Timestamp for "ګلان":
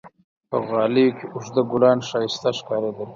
1.71-1.97